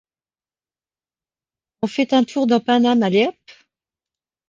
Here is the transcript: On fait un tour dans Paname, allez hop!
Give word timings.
On 1.83 1.87
fait 1.87 2.11
un 2.13 2.23
tour 2.23 2.47
dans 2.47 2.59
Paname, 2.59 3.03
allez 3.03 3.27
hop! 3.27 3.35